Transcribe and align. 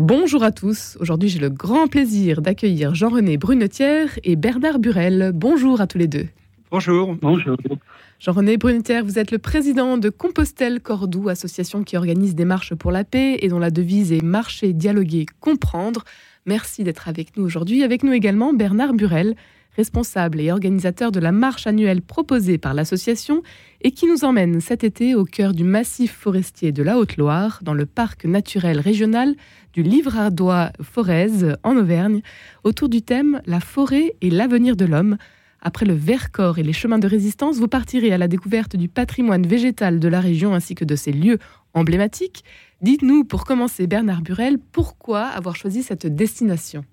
Bonjour 0.00 0.42
à 0.42 0.50
tous. 0.50 0.96
Aujourd'hui, 0.98 1.28
j'ai 1.28 1.40
le 1.40 1.50
grand 1.50 1.86
plaisir 1.86 2.40
d'accueillir 2.40 2.94
Jean-René 2.94 3.36
Brunetière 3.36 4.18
et 4.24 4.34
Bernard 4.34 4.78
Burel. 4.78 5.30
Bonjour 5.34 5.82
à 5.82 5.86
tous 5.86 5.98
les 5.98 6.06
deux. 6.06 6.26
Bonjour. 6.70 7.14
Bonjour. 7.20 7.58
Jean-René 8.18 8.56
Brunetière, 8.56 9.04
vous 9.04 9.18
êtes 9.18 9.30
le 9.30 9.36
président 9.36 9.98
de 9.98 10.08
Compostelle 10.08 10.80
Cordoue, 10.80 11.28
association 11.28 11.84
qui 11.84 11.98
organise 11.98 12.34
des 12.34 12.46
marches 12.46 12.74
pour 12.74 12.92
la 12.92 13.04
paix 13.04 13.40
et 13.42 13.48
dont 13.48 13.58
la 13.58 13.70
devise 13.70 14.10
est 14.10 14.22
marcher, 14.22 14.72
dialoguer, 14.72 15.26
comprendre. 15.38 16.04
Merci 16.46 16.82
d'être 16.82 17.06
avec 17.06 17.36
nous 17.36 17.44
aujourd'hui. 17.44 17.82
Avec 17.82 18.02
nous 18.02 18.14
également 18.14 18.54
Bernard 18.54 18.94
Burel, 18.94 19.36
responsable 19.76 20.40
et 20.40 20.50
organisateur 20.50 21.12
de 21.12 21.20
la 21.20 21.32
marche 21.32 21.66
annuelle 21.66 22.02
proposée 22.02 22.58
par 22.58 22.74
l'association 22.74 23.42
et 23.82 23.92
qui 23.92 24.06
nous 24.06 24.24
emmène 24.24 24.60
cet 24.60 24.84
été 24.84 25.14
au 25.14 25.24
cœur 25.24 25.54
du 25.54 25.64
massif 25.64 26.12
forestier 26.12 26.72
de 26.72 26.82
la 26.82 26.98
Haute-Loire, 26.98 27.60
dans 27.62 27.74
le 27.74 27.86
parc 27.86 28.24
naturel 28.24 28.80
régional 28.80 29.34
du 29.72 29.82
Livradois 29.82 30.70
Forez 30.82 31.54
en 31.62 31.76
Auvergne, 31.76 32.22
autour 32.64 32.88
du 32.88 33.02
thème 33.02 33.40
La 33.46 33.60
forêt 33.60 34.16
et 34.20 34.30
l'avenir 34.30 34.76
de 34.76 34.84
l'homme. 34.84 35.16
Après 35.62 35.84
le 35.84 35.94
Vercors 35.94 36.58
et 36.58 36.62
les 36.62 36.72
chemins 36.72 36.98
de 36.98 37.06
résistance, 37.06 37.58
vous 37.58 37.68
partirez 37.68 38.12
à 38.12 38.18
la 38.18 38.28
découverte 38.28 38.76
du 38.76 38.88
patrimoine 38.88 39.46
végétal 39.46 40.00
de 40.00 40.08
la 40.08 40.20
région 40.20 40.54
ainsi 40.54 40.74
que 40.74 40.84
de 40.84 40.96
ses 40.96 41.12
lieux 41.12 41.38
emblématiques. 41.74 42.44
Dites-nous, 42.80 43.24
pour 43.24 43.44
commencer, 43.44 43.86
Bernard 43.86 44.22
Burel, 44.22 44.58
pourquoi 44.58 45.24
avoir 45.26 45.56
choisi 45.56 45.82
cette 45.82 46.06
destination? 46.06 46.84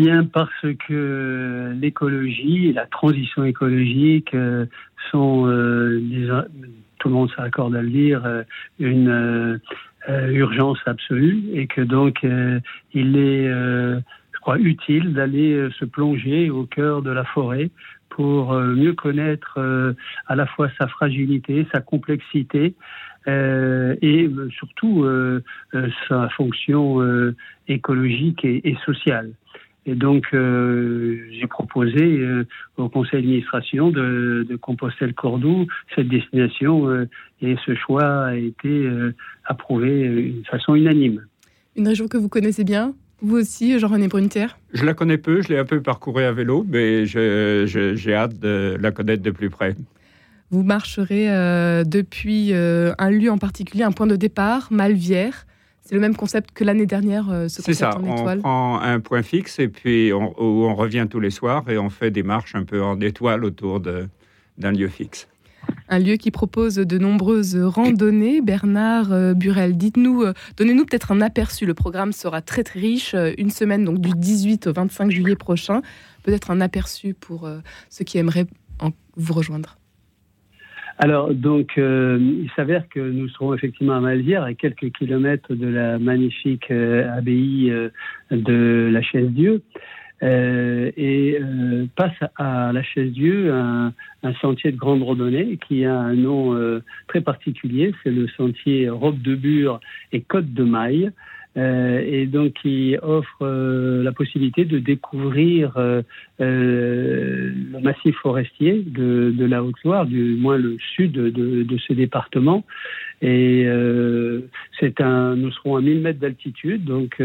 Bien, 0.00 0.24
parce 0.24 0.66
que 0.88 1.74
l'écologie 1.78 2.68
et 2.68 2.72
la 2.72 2.86
transition 2.86 3.44
écologique 3.44 4.32
euh, 4.34 4.64
sont, 5.10 5.46
euh, 5.46 6.00
tout 6.98 7.08
le 7.08 7.14
monde 7.14 7.30
s'accorde 7.36 7.76
à 7.76 7.82
le 7.82 7.90
dire, 7.90 8.24
euh, 8.24 8.42
une 8.78 9.60
urgence 10.08 10.78
absolue 10.86 11.42
et 11.52 11.66
que 11.66 11.82
donc 11.82 12.26
il 12.94 13.18
est, 13.18 13.48
je 13.48 14.40
crois, 14.40 14.58
utile 14.58 15.12
d'aller 15.12 15.68
se 15.78 15.84
plonger 15.84 16.48
au 16.48 16.64
cœur 16.64 17.02
de 17.02 17.10
la 17.10 17.24
forêt 17.24 17.70
pour 18.08 18.54
mieux 18.54 18.94
connaître 18.94 19.60
à 20.26 20.34
la 20.34 20.46
fois 20.46 20.70
sa 20.78 20.88
fragilité, 20.88 21.66
sa 21.72 21.80
complexité, 21.82 22.74
et 23.26 24.30
surtout 24.58 25.06
sa 26.08 26.30
fonction 26.30 27.34
écologique 27.68 28.42
et 28.46 28.76
sociale. 28.86 29.32
Et 29.86 29.94
donc, 29.94 30.24
euh, 30.34 31.26
j'ai 31.30 31.46
proposé 31.46 32.02
euh, 32.02 32.46
au 32.76 32.88
conseil 32.88 33.22
d'administration 33.22 33.90
de, 33.90 34.46
de 34.48 34.56
Compostelle-Cordoue 34.56 35.66
cette 35.94 36.08
destination 36.08 36.88
euh, 36.88 37.08
et 37.40 37.56
ce 37.64 37.74
choix 37.74 38.26
a 38.26 38.34
été 38.34 38.88
approuvé 39.44 40.08
de 40.08 40.46
façon 40.46 40.74
unanime. 40.74 41.24
Une 41.76 41.88
région 41.88 42.08
que 42.08 42.18
vous 42.18 42.28
connaissez 42.28 42.64
bien 42.64 42.94
vous 43.22 43.36
aussi, 43.36 43.78
Jean-René 43.78 44.08
Brunetière? 44.08 44.58
Je 44.72 44.82
la 44.82 44.94
connais 44.94 45.18
peu, 45.18 45.42
je 45.42 45.48
l'ai 45.48 45.58
un 45.58 45.66
peu 45.66 45.82
parcouru 45.82 46.22
à 46.22 46.32
vélo, 46.32 46.64
mais 46.66 47.04
j'ai 47.04 48.14
hâte 48.14 48.38
de 48.38 48.78
la 48.80 48.92
connaître 48.92 49.22
de 49.22 49.30
plus 49.30 49.50
près. 49.50 49.76
Vous 50.50 50.62
marcherez 50.62 51.26
depuis 51.84 52.54
un 52.54 53.10
lieu 53.10 53.30
en 53.30 53.36
particulier, 53.36 53.82
un 53.82 53.92
point 53.92 54.06
de 54.06 54.16
départ, 54.16 54.68
Malvière. 54.70 55.44
C'est 55.90 55.96
le 55.96 56.02
même 56.02 56.14
concept 56.14 56.52
que 56.54 56.62
l'année 56.62 56.86
dernière, 56.86 57.30
euh, 57.30 57.48
ce 57.48 57.62
C'est 57.62 57.74
ça, 57.74 57.98
on 58.00 58.38
prend 58.38 58.78
un 58.78 59.00
point 59.00 59.24
fixe 59.24 59.58
et 59.58 59.66
puis 59.66 60.12
on, 60.12 60.40
on 60.40 60.72
revient 60.76 61.08
tous 61.10 61.18
les 61.18 61.30
soirs 61.30 61.68
et 61.68 61.78
on 61.78 61.90
fait 61.90 62.12
des 62.12 62.22
marches 62.22 62.54
un 62.54 62.62
peu 62.62 62.80
en 62.80 63.00
étoile 63.00 63.44
autour 63.44 63.80
d'un 63.80 64.70
lieu 64.70 64.86
fixe. 64.86 65.26
Un 65.88 65.98
lieu 65.98 66.14
qui 66.14 66.30
propose 66.30 66.76
de 66.76 66.96
nombreuses 66.96 67.56
randonnées. 67.56 68.40
Bernard 68.40 69.10
euh, 69.10 69.34
Burel, 69.34 69.76
dites-nous, 69.76 70.22
euh, 70.22 70.32
donnez-nous 70.56 70.86
peut-être 70.86 71.10
un 71.10 71.20
aperçu. 71.20 71.66
Le 71.66 71.74
programme 71.74 72.12
sera 72.12 72.40
très 72.40 72.62
très 72.62 72.78
riche, 72.78 73.16
une 73.36 73.50
semaine 73.50 73.84
donc 73.84 73.98
du 73.98 74.10
18 74.14 74.68
au 74.68 74.72
25 74.72 75.10
juillet 75.10 75.34
prochain. 75.34 75.82
Peut-être 76.22 76.52
un 76.52 76.60
aperçu 76.60 77.14
pour 77.14 77.50
ceux 77.88 78.04
qui 78.04 78.18
aimeraient 78.18 78.46
vous 79.16 79.34
rejoindre. 79.34 79.79
Alors, 81.02 81.32
donc, 81.32 81.78
euh, 81.78 82.18
il 82.20 82.50
s'avère 82.54 82.86
que 82.90 83.00
nous 83.00 83.26
serons 83.30 83.54
effectivement 83.54 83.94
à 83.94 84.00
Malzière, 84.00 84.42
à 84.42 84.52
quelques 84.52 84.92
kilomètres 84.92 85.54
de 85.54 85.66
la 85.66 85.98
magnifique 85.98 86.70
euh, 86.70 87.10
abbaye 87.16 87.70
euh, 87.70 87.88
de 88.30 88.90
la 88.92 89.00
Chaise-Dieu. 89.00 89.62
et 90.22 91.40
passe 91.96 92.20
à 92.36 92.72
la 92.74 92.82
Chaise-Dieu 92.82 93.50
un, 93.50 93.94
un, 94.22 94.34
sentier 94.42 94.72
de 94.72 94.76
grande 94.76 95.02
randonnée 95.02 95.58
qui 95.66 95.86
a 95.86 95.96
un 95.98 96.14
nom 96.14 96.54
très 97.08 97.22
particulier, 97.22 97.94
c'est 98.02 98.10
le 98.10 98.28
sentier 98.36 98.90
Robe 98.90 99.22
de 99.22 99.34
Bure 99.34 99.80
et 100.12 100.20
Côte 100.20 100.52
de 100.52 100.64
Maille. 100.64 101.10
Euh, 101.56 102.00
et 102.06 102.26
donc 102.26 102.52
qui 102.62 102.96
offre 103.02 103.38
euh, 103.42 104.04
la 104.04 104.12
possibilité 104.12 104.64
de 104.64 104.78
découvrir 104.78 105.76
euh, 105.78 106.00
le 106.38 107.80
massif 107.82 108.14
forestier 108.18 108.84
de, 108.86 109.32
de 109.36 109.44
la 109.44 109.64
Haute-Loire, 109.64 110.06
du 110.06 110.36
moins 110.36 110.58
le 110.58 110.76
sud 110.94 111.12
de, 111.12 111.30
de 111.30 111.78
ce 111.78 111.92
département. 111.92 112.64
Et 113.20 113.66
c'est 114.78 115.02
un, 115.02 115.36
nous 115.36 115.50
serons 115.52 115.76
à 115.76 115.82
1000 115.82 116.00
mètres 116.00 116.20
d'altitude, 116.20 116.84
donc 116.84 117.22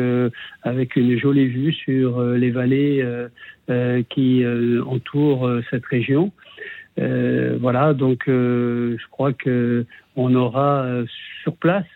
avec 0.64 0.98
une 0.98 1.18
jolie 1.18 1.48
vue 1.48 1.72
sur 1.72 2.22
les 2.22 2.52
vallées 2.52 3.06
qui 4.10 4.44
entourent 4.86 5.50
cette 5.70 5.86
région. 5.86 6.34
voilà, 6.98 7.94
donc 7.94 8.24
je 8.28 9.08
crois 9.10 9.32
que 9.32 9.86
on 10.18 10.36
aura 10.36 10.86
sur 11.44 11.56
place 11.56 11.86
euh, 11.86 11.95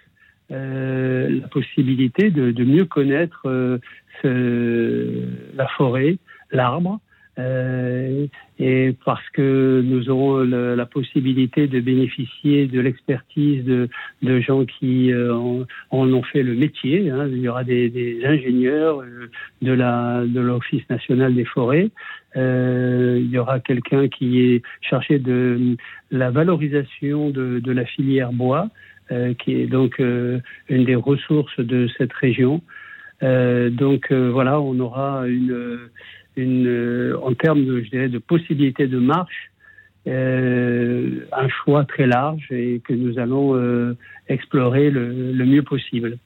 la 0.49 1.47
possibilité 1.49 2.31
de, 2.31 2.51
de, 2.51 2.63
mieux 2.63 2.85
connaître 2.85 3.41
euh, 3.45 3.77
ce, 4.21 5.25
la 5.55 5.67
forêt, 5.67 6.17
l'arbre, 6.51 6.99
euh, 7.39 8.27
et 8.59 8.93
parce 9.05 9.27
que 9.29 9.81
nous 9.85 10.09
aurons 10.09 10.39
la 10.43 10.85
possibilité 10.85 11.67
de 11.67 11.79
bénéficier 11.79 12.67
de 12.67 12.81
l'expertise 12.81 13.63
de, 13.63 13.87
de, 14.21 14.39
gens 14.41 14.65
qui 14.65 15.13
euh, 15.13 15.33
en, 15.33 15.65
ont 15.91 16.23
fait 16.23 16.43
le 16.43 16.55
métier. 16.55 17.09
Hein. 17.09 17.29
Il 17.31 17.37
y 17.37 17.47
aura 17.47 17.63
des, 17.63 17.89
des 17.89 18.25
ingénieurs 18.25 19.03
de 19.61 19.71
la 19.71 20.23
de 20.25 20.39
l'Office 20.41 20.83
national 20.89 21.33
des 21.33 21.45
forêts. 21.45 21.89
Euh, 22.35 23.19
il 23.21 23.29
y 23.29 23.37
aura 23.37 23.61
quelqu'un 23.61 24.09
qui 24.09 24.41
est 24.41 24.61
chargé 24.81 25.19
de 25.19 25.77
la 26.11 26.29
valorisation 26.31 27.29
de, 27.29 27.59
de 27.59 27.71
la 27.71 27.85
filière 27.85 28.33
bois. 28.33 28.69
Euh, 29.11 29.33
qui 29.33 29.55
est 29.55 29.65
donc 29.65 29.99
euh, 29.99 30.39
une 30.67 30.85
des 30.85 30.93
ressources 30.93 31.59
de 31.59 31.89
cette 31.97 32.13
région. 32.13 32.61
Euh, 33.23 33.71
donc 33.71 34.11
voilà, 34.11 34.61
on 34.61 34.79
aura 34.79 35.25
une, 35.27 35.79
en 37.19 37.33
termes 37.33 37.65
de, 37.65 37.81
je 37.81 37.89
dirais, 37.89 38.09
de 38.09 38.19
possibilités 38.19 38.85
de 38.85 38.99
marche, 38.99 39.49
un 40.05 41.49
choix 41.63 41.85
très 41.85 42.05
large 42.05 42.45
et 42.51 42.81
que 42.83 42.93
nous 42.93 43.17
allons 43.17 43.95
explorer 44.27 44.91
le, 44.91 45.33
le, 45.33 45.45
mieux 45.45 45.63
possible. 45.63 46.17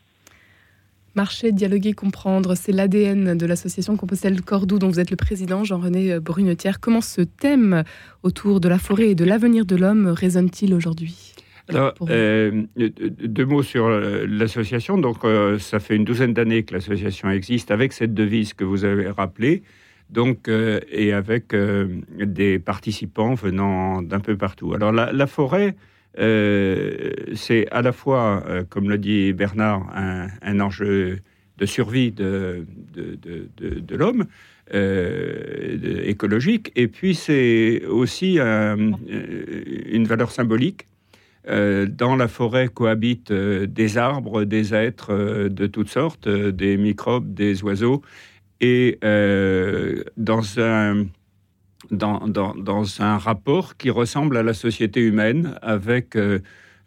Marcher, 1.16 1.54
dialoguer, 1.54 1.94
comprendre, 1.94 2.54
c'est 2.56 2.74
l'ADN 2.74 3.38
de 3.38 3.46
l'association 3.46 3.96
Compostelle 3.96 4.42
Cordoue 4.42 4.80
dont 4.80 4.90
vous 4.90 5.00
êtes 5.00 5.12
le 5.12 5.18
président, 5.18 5.64
Jean-René 5.64 6.20
Brunetière. 6.20 6.80
Comment 6.82 7.02
ce 7.02 7.22
thème 7.22 7.84
autour 8.24 8.60
de 8.60 8.68
la 8.68 8.78
forêt 8.78 9.12
et 9.12 9.16
de 9.16 9.26
l'avenir 9.26 9.66
de 9.66 9.78
l'homme 9.78 10.08
résonne-t-il 10.08 10.74
aujourd'hui? 10.74 11.34
Alors, 11.69 11.94
euh, 12.09 12.63
deux 12.75 13.46
mots 13.46 13.63
sur 13.63 13.85
euh, 13.85 14.25
l'association. 14.28 14.97
Donc, 14.97 15.24
euh, 15.24 15.57
ça 15.59 15.79
fait 15.79 15.96
une 15.96 16.03
douzaine 16.03 16.34
d'années 16.34 16.63
que 16.63 16.74
l'association 16.74 17.29
existe 17.29 17.72
avec 17.72 17.94
cette 17.94 18.13
devise 18.13 18.53
que 18.53 18.66
vous 18.66 18.84
avez 18.85 19.09
rappelée. 19.09 19.63
Donc, 20.09 20.47
et 20.47 21.12
avec 21.12 21.56
des 21.56 22.59
participants 22.59 23.34
venant 23.34 24.03
d'un 24.03 24.19
peu 24.19 24.38
partout. 24.38 24.73
Alors, 24.73 24.91
la, 24.91 25.28
forêt, 25.28 25.75
c'est 26.16 27.68
à 27.72 27.81
la 27.81 27.91
fois, 27.91 28.44
comme 28.69 28.90
le 28.90 29.00
dit 29.00 29.34
Bernard, 29.34 29.90
un, 29.96 30.59
enjeu 30.59 31.19
de 31.58 31.66
survie 31.66 32.11
de, 32.11 32.67
de, 32.93 33.17
de, 33.58 33.79
de 33.79 33.96
l'homme, 33.96 34.26
écologique, 36.05 36.72
et 36.76 36.88
puis 36.88 37.16
c'est 37.16 37.84
aussi 37.88 38.38
une 38.38 40.05
valeur 40.05 40.32
symbolique 40.32 40.85
euh, 41.49 41.87
dans 41.87 42.16
la 42.16 42.29
forêt 42.29 42.69
cohabitent 42.69 43.31
euh, 43.31 43.67
des 43.67 43.97
arbres, 43.97 44.45
des 44.45 44.73
êtres 44.73 45.11
euh, 45.11 45.49
de 45.49 45.67
toutes 45.67 45.90
sortes, 45.90 46.29
des 46.29 46.78
microbes, 46.78 47.34
des 47.34 47.63
oiseaux, 47.63 48.01
et 48.61 48.97
dans 50.16 50.59
un, 50.59 51.05
dans, 51.91 52.25
dans, 52.28 52.55
dans, 52.55 53.01
un 53.01 53.17
rapport 53.17 53.75
qui 53.75 53.90
ressemble 53.90 54.37
à 54.37 54.43
la 54.43 54.53
société 54.53 55.01
humaine, 55.01 55.59
avec 55.61 56.17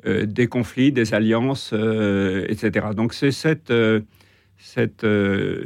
des 0.06 0.46
conflits, 0.46 0.90
des 0.90 1.12
alliances, 1.12 1.74
etc. 1.74 2.86
Donc 2.96 3.12
c'est 3.12 3.30
cette, 3.30 3.74
cette 4.56 5.06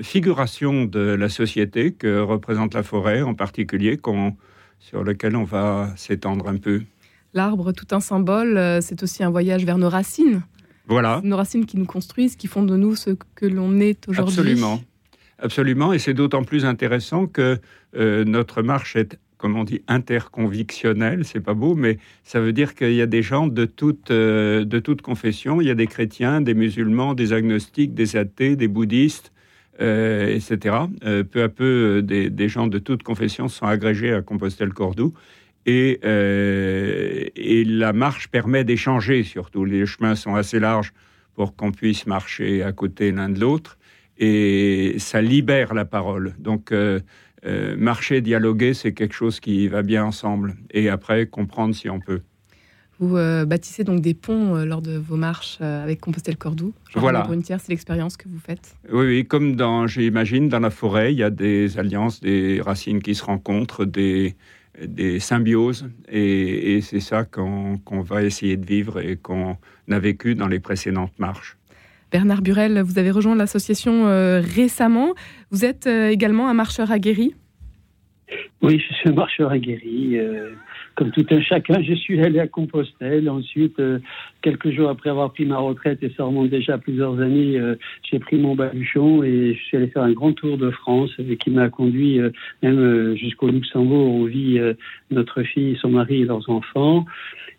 figuration 0.02 0.84
de 0.84 0.98
la 0.98 1.28
société 1.28 1.92
que 1.92 2.18
représente 2.22 2.74
la 2.74 2.82
forêt 2.82 3.22
en 3.22 3.34
particulier, 3.34 4.00
sur 4.80 5.04
lequel 5.04 5.36
on 5.36 5.44
va 5.44 5.92
s'étendre 5.94 6.48
un 6.48 6.56
peu. 6.56 6.82
L'arbre, 7.32 7.72
tout 7.72 7.86
un 7.92 8.00
symbole, 8.00 8.56
euh, 8.56 8.80
c'est 8.80 9.02
aussi 9.02 9.22
un 9.22 9.30
voyage 9.30 9.64
vers 9.64 9.78
nos 9.78 9.88
racines. 9.88 10.42
Voilà. 10.86 11.20
Nos 11.22 11.36
racines 11.36 11.66
qui 11.66 11.76
nous 11.76 11.86
construisent, 11.86 12.36
qui 12.36 12.48
font 12.48 12.64
de 12.64 12.76
nous 12.76 12.96
ce 12.96 13.10
que 13.34 13.46
l'on 13.46 13.78
est 13.78 14.08
aujourd'hui. 14.08 14.38
Absolument. 14.38 14.80
Absolument. 15.38 15.92
Et 15.92 15.98
c'est 15.98 16.14
d'autant 16.14 16.42
plus 16.42 16.64
intéressant 16.64 17.26
que 17.26 17.58
euh, 17.96 18.24
notre 18.24 18.62
marche 18.62 18.96
est 18.96 19.18
comme 19.38 19.56
on 19.56 19.64
dit, 19.64 19.80
interconvictionnelle, 19.88 21.24
c'est 21.24 21.40
pas 21.40 21.54
beau, 21.54 21.74
mais 21.74 21.96
ça 22.24 22.40
veut 22.40 22.52
dire 22.52 22.74
qu'il 22.74 22.92
y 22.92 23.00
a 23.00 23.06
des 23.06 23.22
gens 23.22 23.46
de 23.46 23.64
toute, 23.64 24.10
euh, 24.10 24.66
de 24.66 24.78
toute 24.80 25.00
confession. 25.00 25.62
Il 25.62 25.66
y 25.66 25.70
a 25.70 25.74
des 25.74 25.86
chrétiens, 25.86 26.42
des 26.42 26.52
musulmans, 26.52 27.14
des 27.14 27.32
agnostiques, 27.32 27.94
des 27.94 28.16
athées, 28.16 28.54
des 28.54 28.68
bouddhistes, 28.68 29.32
euh, 29.80 30.28
etc. 30.28 30.76
peu 31.30 31.42
à 31.42 31.48
peu, 31.48 32.02
des, 32.04 32.28
des, 32.28 32.48
gens 32.50 32.66
de 32.66 32.78
toute 32.78 33.02
confession 33.02 33.48
sont 33.48 33.64
agrégés 33.64 34.12
à 34.12 34.20
Compostelle-Cordoue. 34.20 35.14
Et, 35.66 36.00
et 36.02 37.64
la 37.64 37.92
marche 37.92 38.28
permet 38.28 38.64
d'échanger 38.64 39.22
surtout. 39.22 39.64
Les 39.64 39.86
chemins 39.86 40.14
sont 40.14 40.34
assez 40.34 40.58
larges 40.58 40.92
pour 41.34 41.54
qu'on 41.54 41.70
puisse 41.72 42.06
marcher 42.06 42.62
à 42.62 42.72
côté 42.72 43.12
l'un 43.12 43.28
de 43.28 43.40
l'autre 43.40 43.78
et 44.20 44.96
ça 44.98 45.22
libère 45.22 45.74
la 45.74 45.84
parole. 45.84 46.34
Donc, 46.38 46.70
euh, 46.70 47.00
euh, 47.46 47.74
marcher, 47.76 48.20
dialoguer, 48.20 48.74
c'est 48.74 48.92
quelque 48.92 49.14
chose 49.14 49.40
qui 49.40 49.66
va 49.66 49.82
bien 49.82 50.04
ensemble. 50.04 50.56
Et 50.70 50.90
après, 50.90 51.26
comprendre 51.26 51.74
si 51.74 51.88
on 51.88 51.98
peut. 51.98 52.20
Vous 52.98 53.16
euh, 53.16 53.46
bâtissez 53.46 53.82
donc 53.82 54.02
des 54.02 54.12
ponts 54.12 54.62
lors 54.66 54.82
de 54.82 54.98
vos 54.98 55.16
marches 55.16 55.58
avec 55.62 56.00
Compostelle-Cordoue. 56.00 56.74
Voilà. 56.94 57.26
c'est 57.42 57.68
l'expérience 57.70 58.18
que 58.18 58.28
vous 58.28 58.38
faites. 58.38 58.76
Oui, 58.92 59.06
oui, 59.06 59.26
comme 59.26 59.56
dans, 59.56 59.86
j'imagine, 59.86 60.50
dans 60.50 60.60
la 60.60 60.68
forêt, 60.68 61.14
il 61.14 61.18
y 61.18 61.22
a 61.22 61.30
des 61.30 61.78
alliances, 61.78 62.20
des 62.20 62.60
racines 62.60 63.00
qui 63.00 63.14
se 63.14 63.24
rencontrent, 63.24 63.86
des, 63.86 64.36
des 64.78 65.20
symbioses. 65.20 65.90
Et, 66.08 66.80
c'est 66.82 67.00
ça 67.00 67.24
qu'on 67.24 68.00
va 68.02 68.22
essayer 68.22 68.56
de 68.56 68.66
vivre 68.66 69.00
et 69.00 69.16
qu'on 69.16 69.56
a 69.90 69.98
vécu 69.98 70.34
dans 70.34 70.48
les 70.48 70.60
précédentes 70.60 71.18
marches. 71.18 71.56
Bernard 72.10 72.42
Burel, 72.42 72.80
vous 72.80 72.98
avez 72.98 73.10
rejoint 73.10 73.36
l'association 73.36 74.08
euh, 74.08 74.40
récemment. 74.40 75.14
Vous 75.50 75.64
êtes 75.64 75.86
euh, 75.86 76.08
également 76.08 76.48
un 76.48 76.54
marcheur 76.54 76.90
aguerri? 76.90 77.34
Oui, 78.62 78.82
je 78.88 78.94
suis 78.94 79.08
un 79.08 79.12
marcheur 79.12 79.52
aguerri. 79.52 80.18
Euh, 80.18 80.50
comme 80.94 81.10
tout 81.10 81.26
un 81.30 81.40
chacun, 81.40 81.82
je 81.82 81.94
suis 81.94 82.20
allé 82.22 82.40
à 82.40 82.46
Compostelle. 82.46 83.28
Ensuite, 83.28 83.80
quelques 84.42 84.70
jours 84.70 84.90
après 84.90 85.10
avoir 85.10 85.32
pris 85.32 85.46
ma 85.46 85.58
retraite, 85.58 86.02
et 86.02 86.12
ça 86.16 86.24
remonte 86.24 86.50
déjà 86.50 86.78
plusieurs 86.78 87.20
années, 87.20 87.60
j'ai 88.10 88.18
pris 88.18 88.36
mon 88.36 88.54
baluchon 88.54 89.22
et 89.22 89.54
je 89.54 89.62
suis 89.62 89.76
allé 89.76 89.86
faire 89.88 90.02
un 90.02 90.12
grand 90.12 90.32
tour 90.32 90.58
de 90.58 90.70
France 90.70 91.10
qui 91.38 91.50
m'a 91.50 91.68
conduit 91.68 92.20
même 92.62 93.14
jusqu'au 93.16 93.48
Luxembourg 93.48 94.14
où 94.14 94.26
vit 94.26 94.60
notre 95.10 95.42
fille, 95.42 95.78
son 95.80 95.90
mari 95.90 96.22
et 96.22 96.24
leurs 96.24 96.48
enfants. 96.50 97.06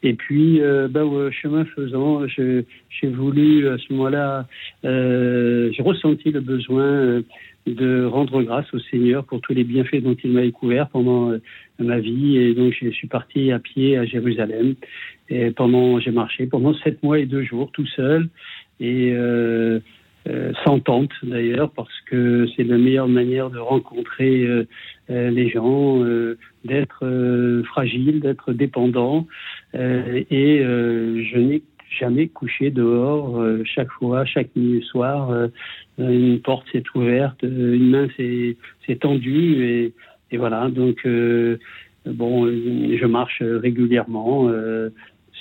Et 0.03 0.13
puis, 0.13 0.61
euh, 0.61 0.87
bah, 0.87 1.03
chemin 1.31 1.65
faisant, 1.65 2.25
j'ai 2.27 2.65
voulu 3.07 3.67
à 3.67 3.77
ce 3.77 3.93
moment-là, 3.93 4.47
euh, 4.83 5.71
j'ai 5.71 5.83
ressenti 5.83 6.31
le 6.31 6.39
besoin 6.39 6.83
euh, 6.83 7.21
de 7.67 8.05
rendre 8.05 8.41
grâce 8.43 8.73
au 8.73 8.79
Seigneur 8.79 9.23
pour 9.25 9.41
tous 9.41 9.53
les 9.53 9.63
bienfaits 9.63 10.01
dont 10.01 10.15
il 10.23 10.31
m'a 10.31 10.41
découvert 10.41 10.89
pendant 10.89 11.31
ma 11.79 11.99
vie. 11.99 12.37
Et 12.37 12.53
donc, 12.53 12.73
je 12.79 12.89
suis 12.89 13.07
parti 13.07 13.51
à 13.51 13.59
pied 13.59 13.97
à 13.97 14.05
Jérusalem. 14.05 14.75
Et 15.29 15.51
pendant, 15.51 15.99
j'ai 15.99 16.11
marché 16.11 16.47
pendant 16.47 16.73
sept 16.73 17.01
mois 17.03 17.19
et 17.19 17.25
deux 17.25 17.43
jours 17.43 17.71
tout 17.71 17.87
seul. 17.87 18.29
Et 18.79 19.13
euh, 20.27 20.53
sans 20.63 20.79
tente 20.79 21.09
d'ailleurs, 21.23 21.71
parce 21.71 21.99
que 22.05 22.45
c'est 22.55 22.63
la 22.63 22.77
meilleure 22.77 23.07
manière 23.07 23.49
de 23.49 23.57
rencontrer 23.57 24.43
euh, 24.43 24.67
euh, 25.09 25.31
les 25.31 25.49
gens, 25.49 26.03
d'être 26.63 27.63
fragile, 27.65 28.19
d'être 28.19 28.53
dépendant. 28.53 29.27
et 29.73 30.59
je 30.61 31.37
n'ai 31.37 31.63
jamais 31.99 32.27
couché 32.27 32.71
dehors. 32.71 33.43
chaque 33.65 33.91
fois, 33.91 34.25
chaque 34.25 34.55
nuit 34.55 34.83
soir, 34.83 35.49
une 35.97 36.39
porte 36.39 36.65
s'est 36.71 36.83
ouverte, 36.95 37.43
une 37.43 37.89
main 37.89 38.07
s'est 38.17 38.95
tendue, 38.95 39.63
et, 39.63 39.93
et, 40.31 40.37
voilà. 40.37 40.69
Donc 40.69 41.05
bon, 42.05 42.47
je 42.47 43.05
marche 43.05 43.41
régulièrement 43.41 44.49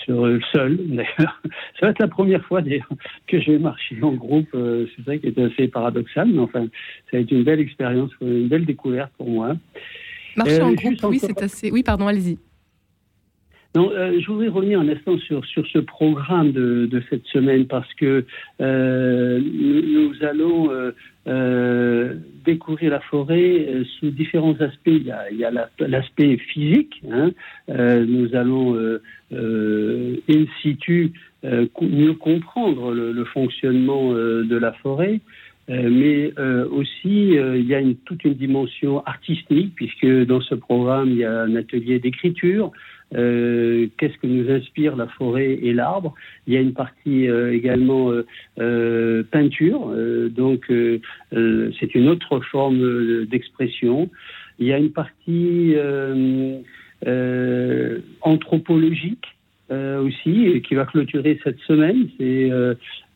sur 0.05 0.27
le 0.27 0.41
seul 0.53 0.77
d'ailleurs. 0.89 1.43
Ça 1.79 1.87
va 1.87 1.89
être 1.91 1.99
la 1.99 2.09
première 2.09 2.45
fois 2.45 2.63
d'ailleurs 2.63 2.89
que 3.27 3.41
je 3.41 3.53
vais 3.53 3.59
marcher 3.59 3.97
en 4.03 4.13
groupe. 4.13 4.49
Euh, 4.55 4.87
c'est 4.97 5.05
ça 5.05 5.17
qui 5.17 5.27
est 5.27 5.39
assez 5.39 5.69
paradoxal, 5.69 6.29
mais 6.29 6.41
enfin, 6.41 6.67
ça 7.11 7.17
a 7.17 7.21
été 7.21 7.35
une 7.35 7.45
belle 7.45 7.61
expérience, 7.61 8.11
une 8.21 8.49
belle 8.49 8.65
découverte 8.65 9.13
pour 9.17 9.29
moi. 9.29 9.57
Marcher 10.37 10.63
en 10.63 10.73
euh, 10.73 10.75
groupe, 10.75 10.95
oui, 11.05 11.19
c'est 11.19 11.43
assez. 11.43 11.71
Oui, 11.71 11.83
pardon, 11.83 12.07
allez-y. 12.07 12.39
Non, 13.77 13.93
euh, 13.93 14.19
je 14.21 14.27
voudrais 14.27 14.49
revenir 14.49 14.81
un 14.81 14.89
instant 14.89 15.17
sur, 15.19 15.45
sur 15.47 15.65
ce 15.69 15.79
programme 15.79 16.51
de, 16.51 16.87
de 16.87 17.03
cette 17.09 17.25
semaine 17.27 17.67
parce 17.67 17.93
que 17.95 18.25
euh, 18.61 19.41
nous, 19.41 20.13
allons 20.25 20.73
euh, 20.73 20.91
euh, 21.29 22.15
découvrir 22.45 22.91
la 22.91 22.99
forêt 22.99 23.69
euh, 23.69 23.85
sous 23.99 24.11
différents 24.11 24.61
aspects. 24.61 24.89
Il 24.89 25.05
y 25.05 25.45
a, 25.45 25.53
l'aspect 25.79 26.37
physique. 26.37 27.01
Hein. 27.13 27.31
nous 27.69 28.35
allons 28.35 28.77
in 29.31 30.45
situ 30.63 31.13
mieux 31.45 32.15
comprendre 32.15 32.93
le, 32.93 33.13
le 33.13 33.25
fonctionnement 33.25 34.13
de 34.13 34.57
la 34.57 34.73
forêt. 34.73 35.21
mais 35.69 36.33
aussi 36.73 37.35
il 37.35 37.67
y 37.67 37.75
a 37.75 37.79
une, 37.81 37.95
toute 37.97 38.25
une 38.25 38.35
dimension 38.35 39.05
artistique 39.07 39.75
puisque 39.77 40.09
dans 40.27 40.41
ce 40.41 40.57
programme 40.57 41.11
il 41.11 41.19
y 41.19 41.25
a 41.25 41.43
un 41.43 41.55
atelier 41.55 42.01
d'écriture, 42.01 42.73
euh, 43.15 43.89
qu'est-ce 43.99 44.17
que 44.19 44.27
nous 44.27 44.51
inspire 44.51 44.97
la 44.97 45.07
forêt 45.09 45.59
et 45.63 45.73
l'arbre? 45.73 46.15
Il 46.47 46.55
y 46.55 46.57
a 46.57 46.61
une 46.61 46.75
partie 46.75 47.29
euh, 47.29 47.53
également 47.53 48.13
euh, 48.59 49.23
peinture, 49.25 49.93
donc 50.31 50.73
c'est 51.31 51.95
une 51.95 52.09
autre 52.09 52.41
forme 52.51 53.27
d'expression. 53.27 54.09
Il 54.59 54.67
y 54.67 54.73
a 54.73 54.79
une 54.79 54.93
partie 54.93 55.75
anthropologique. 58.23 59.27
aussi, 59.71 60.63
qui 60.67 60.75
va 60.75 60.85
clôturer 60.85 61.39
cette 61.45 61.61
semaine, 61.61 62.09
c'est 62.19 62.51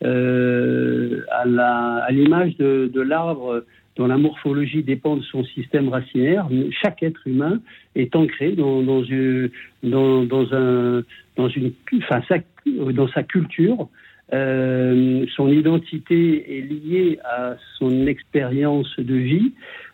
à 0.01 2.11
l'image 2.11 2.55
de, 2.57 2.89
de 2.91 3.01
l'arbre 3.01 3.63
dont 3.95 4.07
la 4.07 4.17
morphologie 4.17 4.83
dépend 4.83 5.15
de 5.15 5.23
son 5.23 5.43
système 5.43 5.89
racinaire, 5.89 6.47
chaque 6.81 7.01
être 7.03 7.25
humain 7.25 7.59
est 7.95 8.15
ancré 8.15 8.51
dans, 8.51 8.81
dans, 8.81 9.03
une, 9.03 9.49
dans, 9.83 10.23
dans, 10.23 10.53
un, 10.53 11.03
une, 11.37 11.71
enfin, 11.97 12.21
sa, 12.27 12.37
dans 12.65 13.07
sa 13.09 13.23
culture. 13.23 13.87
Euh, 14.33 15.25
son 15.35 15.49
identité 15.49 16.57
est 16.57 16.61
liée 16.61 17.19
à 17.23 17.55
son 17.77 18.07
expérience 18.07 18.91
de 18.97 19.13
vie. 19.13 19.53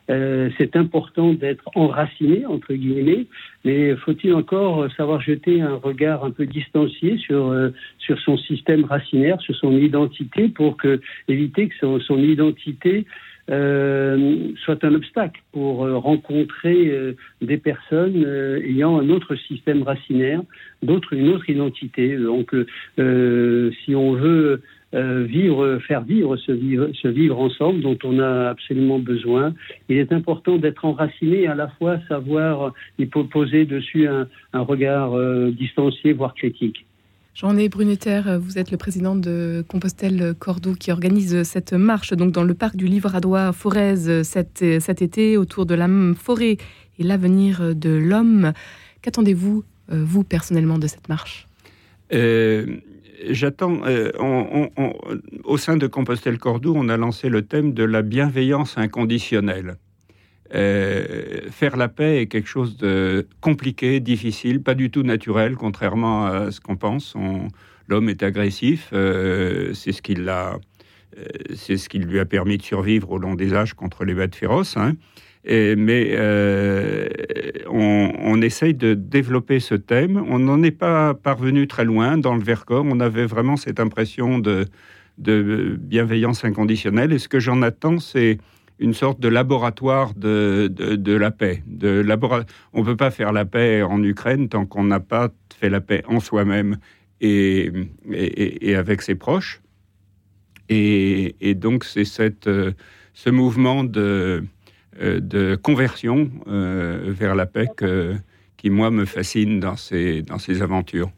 Euh, 0.09 0.49
c'est 0.57 0.75
important 0.75 1.33
d'être 1.33 1.69
enraciné, 1.75 2.45
entre 2.45 2.73
guillemets, 2.73 3.27
mais 3.63 3.95
faut-il 3.97 4.33
encore 4.33 4.91
savoir 4.97 5.21
jeter 5.21 5.61
un 5.61 5.75
regard 5.75 6.25
un 6.25 6.31
peu 6.31 6.45
distancié 6.45 7.17
sur, 7.17 7.47
euh, 7.47 7.69
sur 7.99 8.19
son 8.19 8.37
système 8.37 8.83
racinaire, 8.83 9.39
sur 9.41 9.55
son 9.55 9.71
identité, 9.77 10.49
pour 10.49 10.75
que, 10.75 10.99
éviter 11.27 11.69
que 11.69 11.99
son 11.99 12.17
identité 12.17 13.05
euh, 13.51 14.53
soit 14.63 14.81
un 14.85 14.93
obstacle 14.93 15.41
pour 15.51 15.83
euh, 15.83 15.97
rencontrer 15.97 16.87
euh, 16.87 17.17
des 17.41 17.57
personnes 17.57 18.25
ayant 18.63 18.97
un 18.97 19.09
autre 19.09 19.35
système 19.35 19.83
racinaire, 19.83 20.41
d'autres, 20.83 21.13
une 21.13 21.27
autre 21.29 21.49
identité. 21.49 22.15
Donc, 22.17 22.55
si 22.97 23.95
on 23.95 24.13
veut 24.13 24.61
vivre, 24.93 25.79
faire 25.87 26.01
vivre 26.01 26.37
ce, 26.37 27.07
vivre 27.07 27.39
ensemble 27.39 27.81
dont 27.81 27.97
on 28.03 28.19
a 28.19 28.49
absolument 28.49 28.99
besoin. 28.99 29.53
Il 29.89 29.97
est 29.97 30.11
important 30.11 30.57
d'être 30.57 30.83
enraciné 30.85 31.47
à 31.47 31.55
la 31.55 31.67
fois 31.67 31.99
savoir 32.07 32.73
y 32.99 33.05
poser 33.05 33.65
dessus 33.65 34.07
un 34.07 34.61
regard 34.61 35.11
distancié, 35.51 36.13
voire 36.13 36.33
critique. 36.33 36.85
Jean-Né 37.33 37.69
Brunetter, 37.69 38.21
vous 38.39 38.57
êtes 38.57 38.71
le 38.71 38.77
président 38.77 39.15
de 39.15 39.63
Compostelle 39.67 40.35
Cordoue 40.37 40.75
qui 40.75 40.91
organise 40.91 41.43
cette 41.43 41.73
marche 41.73 42.13
donc 42.13 42.31
dans 42.31 42.43
le 42.43 42.53
parc 42.53 42.75
du 42.75 42.87
Livradois 42.87 43.53
Forez 43.53 44.23
cet, 44.23 44.63
cet 44.79 45.01
été 45.01 45.37
autour 45.37 45.65
de 45.65 45.73
la 45.73 45.87
forêt 46.15 46.57
et 46.99 47.03
l'avenir 47.03 47.73
de 47.73 47.89
l'homme. 47.89 48.51
Qu'attendez-vous, 49.01 49.63
euh, 49.91 50.03
vous 50.03 50.23
personnellement, 50.23 50.77
de 50.77 50.87
cette 50.87 51.09
marche? 51.09 51.47
Euh, 52.13 52.65
J'attends. 53.29 53.81
Euh, 53.85 54.11
au 55.43 55.57
sein 55.57 55.77
de 55.77 55.87
Compostelle 55.87 56.37
Cordoue, 56.37 56.73
on 56.75 56.89
a 56.89 56.97
lancé 56.97 57.29
le 57.29 57.43
thème 57.43 57.73
de 57.73 57.83
la 57.83 58.01
bienveillance 58.01 58.77
inconditionnelle. 58.77 59.75
Euh, 60.53 61.49
faire 61.49 61.77
la 61.77 61.87
paix 61.87 62.21
est 62.21 62.27
quelque 62.27 62.47
chose 62.47 62.77
de 62.77 63.27
compliqué, 63.39 63.99
difficile, 63.99 64.61
pas 64.61 64.73
du 64.73 64.91
tout 64.91 65.03
naturel, 65.03 65.55
contrairement 65.55 66.25
à 66.25 66.51
ce 66.51 66.59
qu'on 66.59 66.75
pense. 66.75 67.15
L'homme 67.87 68.09
est 68.09 68.23
agressif, 68.23 68.89
euh, 68.93 69.73
c'est 69.73 69.91
ce 69.91 70.01
qui 70.01 70.15
l'a, 70.15 70.57
euh, 71.17 71.25
c'est 71.55 71.77
ce 71.77 71.89
qui 71.89 71.99
lui 71.99 72.19
a 72.19 72.25
permis 72.25 72.57
de 72.57 72.63
survivre 72.63 73.11
au 73.11 73.17
long 73.17 73.35
des 73.35 73.53
âges 73.53 73.73
contre 73.73 74.03
les 74.03 74.13
bêtes 74.13 74.35
féroces. 74.35 74.77
Hein. 74.77 74.93
mais 75.45 76.17
on, 77.69 78.41
essaye 78.41 78.73
de 78.73 78.93
développer 78.93 79.59
ce 79.59 79.75
thème. 79.75 80.23
On 80.27 80.39
n'en 80.39 80.63
est 80.63 80.71
pas 80.71 81.13
parvenu 81.13 81.67
très 81.67 81.85
loin 81.85 82.17
dans 82.17 82.35
le 82.35 82.41
Vercors. 82.41 82.85
On 82.85 82.99
avait 82.99 83.25
vraiment 83.25 83.55
cette 83.55 83.79
impression 83.79 84.39
de 84.39 84.67
bienveillance 85.79 86.43
inconditionnelle. 86.43 87.13
Et 87.13 87.19
ce 87.19 87.29
que 87.29 87.39
j'en 87.39 87.61
attends, 87.61 87.99
c'est 87.99 88.39
une 88.81 88.95
sorte 88.95 89.19
de 89.19 89.27
laboratoire 89.27 90.13
de, 90.15 90.69
la 91.07 91.31
paix. 91.31 91.63
De 91.67 92.03
On 92.73 92.79
ne 92.79 92.85
peut 92.85 92.97
pas 92.97 93.11
faire 93.11 93.31
la 93.31 93.45
paix 93.45 93.83
en 93.83 94.03
Ukraine 94.03 94.49
tant 94.49 94.65
qu'on 94.65 94.83
n'a 94.83 94.99
pas 94.99 95.29
fait 95.57 95.69
la 95.69 95.81
paix 95.81 96.03
en 96.07 96.19
soi-même 96.19 96.77
et, 97.21 97.71
avec 98.75 99.03
ses 99.03 99.15
proches. 99.15 99.61
Et, 100.67 101.53
donc 101.55 101.83
c'est 101.83 102.05
cette, 102.05 102.47
euh, 102.47 102.71
ce 103.13 103.29
mouvement 103.29 103.83
de, 103.83 104.43
euh, 105.01 105.19
de 105.19 105.55
conversion 105.55 106.31
euh, 106.47 107.03
vers 107.07 107.35
la 107.35 107.45
paix 107.45 107.67
qui, 108.57 108.69
moi, 108.69 108.89
me 108.89 109.05
fascine 109.05 109.59
dans 109.59 109.75
ces, 109.75 110.23
dans 110.23 110.39
ces 110.39 110.61
aventures. 110.61 111.11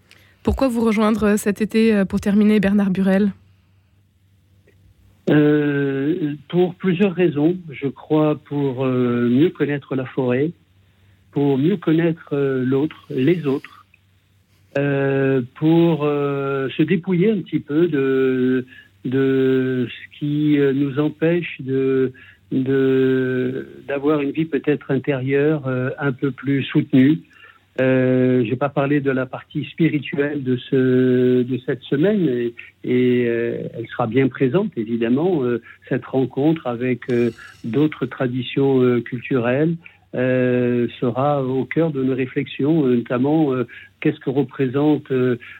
Pourquoi 0.43 0.67
vous 0.67 0.81
rejoindre 0.81 1.37
cet 1.37 1.61
été 1.61 2.03
pour 2.09 2.19
terminer, 2.19 2.59
Bernard 2.59 2.89
Burel? 2.89 3.31
Euh, 5.29 6.35
pour 6.49 6.75
plusieurs 6.75 7.13
raisons. 7.13 7.57
Je 7.71 7.87
crois 7.87 8.35
pour 8.35 8.85
euh, 8.85 9.29
mieux 9.29 9.49
connaître 9.49 9.95
la 9.95 10.05
forêt, 10.05 10.51
pour 11.31 11.57
mieux 11.57 11.77
connaître 11.77 12.33
euh, 12.33 12.63
l'autre, 12.65 13.05
les 13.09 13.45
autres, 13.45 13.85
pour 15.55 15.99
se 15.99 16.81
dépouiller 16.81 17.29
un 17.29 17.41
petit 17.41 17.59
peu 17.59 17.87
de, 17.87 18.65
de 19.05 19.87
ce 19.87 20.17
qui 20.17 20.57
nous 20.57 20.99
empêche 20.99 21.61
de 21.61 22.11
d'avoir 23.87 24.21
une 24.21 24.31
vie 24.31 24.45
peut-être 24.45 24.89
intérieure 24.89 25.67
un 25.99 26.11
peu 26.11 26.31
plus 26.31 26.63
soutenue. 26.63 27.19
Euh, 27.81 28.43
je 28.45 28.51
n'ai 28.51 28.55
pas 28.55 28.69
parlé 28.69 29.01
de 29.01 29.09
la 29.09 29.25
partie 29.25 29.65
spirituelle 29.65 30.43
de, 30.43 30.57
ce, 30.57 31.41
de 31.41 31.59
cette 31.65 31.81
semaine 31.81 32.27
et, 32.29 32.53
et 32.83 33.25
euh, 33.27 33.67
elle 33.73 33.87
sera 33.87 34.05
bien 34.05 34.27
présente 34.27 34.71
évidemment, 34.77 35.43
euh, 35.43 35.59
cette 35.89 36.05
rencontre 36.05 36.67
avec 36.67 37.09
euh, 37.09 37.31
d'autres 37.63 38.05
traditions 38.05 39.01
culturelles 39.01 39.75
euh, 40.15 40.87
sera 40.99 41.43
au 41.43 41.65
cœur 41.65 41.91
de 41.91 42.03
nos 42.03 42.13
réflexions, 42.13 42.85
euh, 42.85 42.97
notamment 42.97 43.51
euh, 43.51 43.65
qu'est-ce 43.99 44.19
que 44.19 44.29
représente 44.29 45.11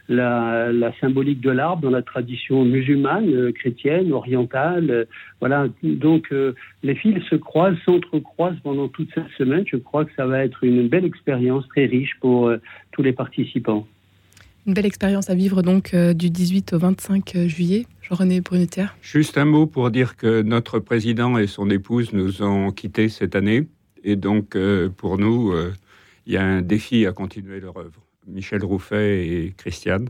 la, 0.09 0.71
la, 0.71 0.93
symbolique 0.99 1.41
de 1.41 1.49
l'arbre 1.49 1.81
dans 1.81 1.89
la 1.89 2.03
tradition 2.03 2.63
musulmane, 2.63 3.51
chrétienne, 3.53 4.11
orientale. 4.11 5.07
voilà, 5.39 5.67
donc 5.81 6.33
les 6.83 6.95
fils 6.95 7.23
se 7.29 7.35
croisent, 7.35 7.77
s'entrecroisent 7.85 8.59
pendant 8.61 8.89
toute 8.89 9.09
cette 9.15 9.29
semaine. 9.37 9.63
Je 9.65 9.77
crois 9.77 10.03
que 10.03 10.11
ça 10.15 10.25
va 10.25 10.43
être 10.43 10.63
une 10.65 10.89
belle 10.89 11.05
expérience 11.05 11.65
très 11.69 11.85
riche 11.85 12.17
pour 12.19 12.51
tous 12.91 13.01
les 13.01 13.13
participants. 13.13 13.87
Une 14.67 14.73
belle 14.73 14.85
expérience 14.85 15.29
à 15.29 15.35
vivre 15.35 15.61
donc 15.61 15.95
du 15.95 16.29
18 16.29 16.73
au 16.73 16.79
25 16.79 17.47
juillet. 17.47 17.85
Jean-René 18.01 18.41
Bruneter. 18.41 18.87
Juste 19.01 19.37
un 19.37 19.45
mot 19.45 19.67
pour 19.67 19.89
dire 19.89 20.17
que 20.17 20.41
notre 20.41 20.79
président 20.79 21.37
et 21.37 21.47
son 21.47 21.69
épouse 21.69 22.11
nous 22.11 22.43
ont 22.43 22.71
quittés 22.71 23.07
cette 23.07 23.37
année. 23.37 23.67
Et 24.03 24.15
donc, 24.15 24.55
euh, 24.55 24.89
pour 24.89 25.17
nous, 25.17 25.51
euh, 25.51 25.73
il 26.25 26.33
y 26.33 26.37
a 26.37 26.43
un 26.43 26.61
défi 26.61 27.05
à 27.05 27.11
continuer 27.11 27.59
leur 27.59 27.77
œuvre. 27.77 28.01
Michel 28.27 28.63
Rouffet 28.63 29.27
et 29.27 29.53
Christiane, 29.57 30.09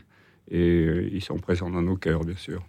et 0.50 0.60
euh, 0.60 1.10
ils 1.12 1.22
sont 1.22 1.38
présents 1.38 1.70
dans 1.70 1.82
nos 1.82 1.96
cœurs, 1.96 2.24
bien 2.24 2.36
sûr. 2.36 2.64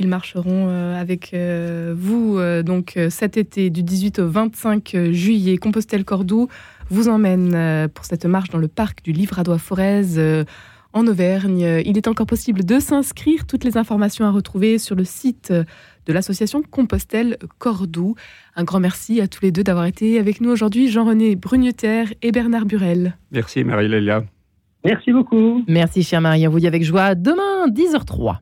Ils 0.00 0.06
marcheront 0.06 0.68
avec 0.94 1.34
vous 1.34 2.38
donc 2.62 2.96
cet 3.10 3.36
été 3.36 3.68
du 3.68 3.82
18 3.82 4.20
au 4.20 4.28
25 4.28 4.96
juillet. 5.10 5.56
Compostelle-Cordoue 5.56 6.46
vous 6.88 7.08
emmène 7.08 7.88
pour 7.92 8.04
cette 8.04 8.24
marche 8.24 8.50
dans 8.50 8.58
le 8.58 8.68
parc 8.68 9.02
du 9.02 9.10
Livradois-Forez 9.10 10.44
en 10.92 11.06
Auvergne. 11.06 11.82
Il 11.84 11.96
est 11.96 12.08
encore 12.08 12.26
possible 12.26 12.64
de 12.64 12.78
s'inscrire. 12.78 13.46
Toutes 13.46 13.64
les 13.64 13.76
informations 13.76 14.24
à 14.24 14.30
retrouver 14.30 14.78
sur 14.78 14.94
le 14.96 15.04
site 15.04 15.52
de 15.52 16.12
l'association 16.12 16.62
Compostelle 16.62 17.36
Cordoue. 17.58 18.14
Un 18.56 18.64
grand 18.64 18.80
merci 18.80 19.20
à 19.20 19.28
tous 19.28 19.42
les 19.42 19.52
deux 19.52 19.62
d'avoir 19.62 19.84
été 19.84 20.18
avec 20.18 20.40
nous 20.40 20.50
aujourd'hui, 20.50 20.88
Jean-René 20.88 21.36
Brugneter 21.36 22.04
et 22.22 22.32
Bernard 22.32 22.64
Burel. 22.64 23.16
Merci 23.30 23.62
Marie-Lélia. 23.62 24.24
Merci 24.84 25.12
beaucoup. 25.12 25.64
Merci 25.68 26.02
cher 26.02 26.20
Marie, 26.20 26.48
on 26.48 26.50
vous 26.50 26.60
dit 26.60 26.66
avec 26.66 26.82
joie 26.82 27.14
demain 27.14 27.68
10h03. 27.68 28.38